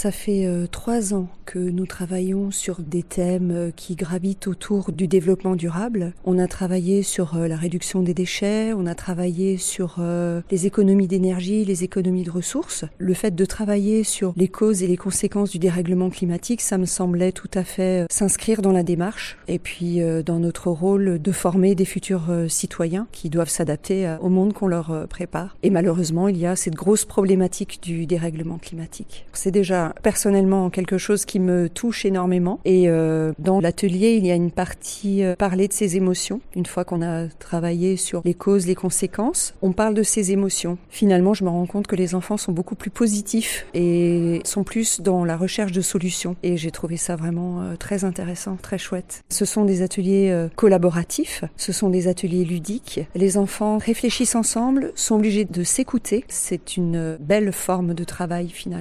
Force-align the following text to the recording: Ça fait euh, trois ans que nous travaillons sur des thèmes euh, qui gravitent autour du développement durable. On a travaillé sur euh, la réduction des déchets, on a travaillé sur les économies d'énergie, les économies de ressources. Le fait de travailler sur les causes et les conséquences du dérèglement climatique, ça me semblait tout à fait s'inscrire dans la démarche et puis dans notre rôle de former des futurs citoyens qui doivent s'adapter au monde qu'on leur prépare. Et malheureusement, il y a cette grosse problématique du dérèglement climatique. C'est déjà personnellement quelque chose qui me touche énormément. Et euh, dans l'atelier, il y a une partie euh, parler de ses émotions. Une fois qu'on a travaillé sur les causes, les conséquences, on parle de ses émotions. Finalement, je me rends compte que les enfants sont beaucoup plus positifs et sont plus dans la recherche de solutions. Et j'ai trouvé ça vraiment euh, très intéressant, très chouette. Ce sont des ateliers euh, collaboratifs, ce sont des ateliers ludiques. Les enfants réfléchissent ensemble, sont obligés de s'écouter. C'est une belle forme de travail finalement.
Ça 0.00 0.12
fait 0.12 0.46
euh, 0.46 0.66
trois 0.66 1.12
ans 1.12 1.28
que 1.44 1.58
nous 1.58 1.84
travaillons 1.84 2.50
sur 2.50 2.80
des 2.80 3.02
thèmes 3.02 3.50
euh, 3.50 3.70
qui 3.70 3.96
gravitent 3.96 4.46
autour 4.46 4.92
du 4.92 5.06
développement 5.06 5.56
durable. 5.56 6.14
On 6.24 6.38
a 6.38 6.46
travaillé 6.46 7.02
sur 7.02 7.36
euh, 7.36 7.46
la 7.46 7.56
réduction 7.56 8.00
des 8.02 8.14
déchets, 8.14 8.72
on 8.72 8.86
a 8.86 8.94
travaillé 8.94 9.58
sur 9.58 10.00
les 10.50 10.66
économies 10.66 11.06
d'énergie, 11.06 11.66
les 11.66 11.84
économies 11.84 12.22
de 12.22 12.30
ressources. 12.30 12.86
Le 12.96 13.12
fait 13.12 13.34
de 13.34 13.44
travailler 13.44 14.02
sur 14.02 14.32
les 14.38 14.48
causes 14.48 14.82
et 14.82 14.86
les 14.86 14.96
conséquences 14.96 15.50
du 15.50 15.58
dérèglement 15.58 16.08
climatique, 16.08 16.62
ça 16.62 16.78
me 16.78 16.86
semblait 16.86 17.32
tout 17.32 17.50
à 17.52 17.62
fait 17.64 18.06
s'inscrire 18.10 18.62
dans 18.62 18.72
la 18.72 18.82
démarche 18.82 19.36
et 19.48 19.58
puis 19.58 20.00
dans 20.24 20.38
notre 20.38 20.68
rôle 20.68 21.20
de 21.20 21.32
former 21.32 21.74
des 21.74 21.84
futurs 21.84 22.32
citoyens 22.48 23.06
qui 23.12 23.28
doivent 23.28 23.50
s'adapter 23.50 24.16
au 24.20 24.28
monde 24.28 24.52
qu'on 24.52 24.68
leur 24.68 25.06
prépare. 25.08 25.56
Et 25.62 25.70
malheureusement, 25.70 26.28
il 26.28 26.38
y 26.38 26.46
a 26.46 26.56
cette 26.56 26.74
grosse 26.74 27.04
problématique 27.04 27.80
du 27.82 28.06
dérèglement 28.06 28.58
climatique. 28.58 29.26
C'est 29.32 29.50
déjà 29.50 29.89
personnellement 30.02 30.70
quelque 30.70 30.98
chose 30.98 31.24
qui 31.24 31.40
me 31.40 31.68
touche 31.68 32.04
énormément. 32.04 32.60
Et 32.64 32.88
euh, 32.88 33.32
dans 33.38 33.60
l'atelier, 33.60 34.14
il 34.14 34.26
y 34.26 34.30
a 34.30 34.34
une 34.34 34.50
partie 34.50 35.24
euh, 35.24 35.36
parler 35.36 35.68
de 35.68 35.72
ses 35.72 35.96
émotions. 35.96 36.40
Une 36.56 36.66
fois 36.66 36.84
qu'on 36.84 37.02
a 37.02 37.28
travaillé 37.28 37.96
sur 37.96 38.22
les 38.24 38.34
causes, 38.34 38.66
les 38.66 38.74
conséquences, 38.74 39.54
on 39.62 39.72
parle 39.72 39.94
de 39.94 40.02
ses 40.02 40.32
émotions. 40.32 40.78
Finalement, 40.88 41.34
je 41.34 41.44
me 41.44 41.50
rends 41.50 41.66
compte 41.66 41.86
que 41.86 41.96
les 41.96 42.14
enfants 42.14 42.36
sont 42.36 42.52
beaucoup 42.52 42.74
plus 42.74 42.90
positifs 42.90 43.66
et 43.74 44.40
sont 44.44 44.64
plus 44.64 45.00
dans 45.00 45.24
la 45.24 45.36
recherche 45.36 45.72
de 45.72 45.80
solutions. 45.80 46.36
Et 46.42 46.56
j'ai 46.56 46.70
trouvé 46.70 46.96
ça 46.96 47.16
vraiment 47.16 47.62
euh, 47.62 47.76
très 47.76 48.04
intéressant, 48.04 48.56
très 48.60 48.78
chouette. 48.78 49.22
Ce 49.28 49.44
sont 49.44 49.64
des 49.64 49.82
ateliers 49.82 50.30
euh, 50.30 50.48
collaboratifs, 50.56 51.44
ce 51.56 51.72
sont 51.72 51.90
des 51.90 52.08
ateliers 52.08 52.44
ludiques. 52.44 53.00
Les 53.14 53.38
enfants 53.38 53.78
réfléchissent 53.78 54.34
ensemble, 54.34 54.92
sont 54.94 55.16
obligés 55.16 55.44
de 55.44 55.62
s'écouter. 55.62 56.24
C'est 56.28 56.76
une 56.76 57.16
belle 57.20 57.52
forme 57.52 57.94
de 57.94 58.04
travail 58.04 58.48
finalement. 58.48 58.80